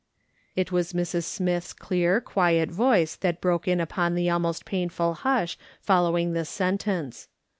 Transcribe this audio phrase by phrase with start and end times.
[0.55, 1.25] It was Mrs.
[1.25, 7.27] Smith's clear, quiet voice that broke in upon the almost painful hush following this sentence.